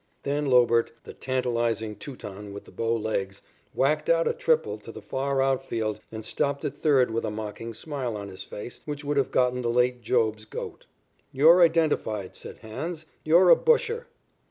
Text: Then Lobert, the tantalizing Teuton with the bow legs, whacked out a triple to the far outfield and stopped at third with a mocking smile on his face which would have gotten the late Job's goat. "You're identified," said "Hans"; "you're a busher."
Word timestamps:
Then 0.23 0.47
Lobert, 0.47 0.89
the 1.03 1.13
tantalizing 1.13 1.95
Teuton 1.95 2.53
with 2.53 2.65
the 2.65 2.71
bow 2.71 2.95
legs, 2.95 3.43
whacked 3.75 4.09
out 4.09 4.27
a 4.27 4.33
triple 4.33 4.79
to 4.79 4.91
the 4.91 4.99
far 4.99 5.43
outfield 5.43 5.99
and 6.11 6.25
stopped 6.25 6.65
at 6.65 6.79
third 6.81 7.11
with 7.11 7.23
a 7.23 7.29
mocking 7.29 7.75
smile 7.75 8.17
on 8.17 8.29
his 8.29 8.41
face 8.41 8.81
which 8.85 9.03
would 9.05 9.17
have 9.17 9.29
gotten 9.29 9.61
the 9.61 9.69
late 9.69 10.01
Job's 10.01 10.45
goat. 10.45 10.87
"You're 11.31 11.61
identified," 11.61 12.35
said 12.35 12.57
"Hans"; 12.63 13.05
"you're 13.23 13.49
a 13.51 13.55
busher." 13.55 14.07